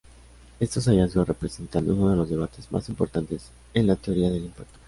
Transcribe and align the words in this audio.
Estos 0.59 0.87
hallazgos 0.87 1.27
representan 1.27 1.87
uno 1.91 2.09
de 2.09 2.15
los 2.17 2.27
debates 2.27 2.71
más 2.71 2.89
importantes 2.89 3.51
en 3.75 3.85
la 3.85 3.95
teoría 3.95 4.31
del 4.31 4.45
impacto. 4.45 4.79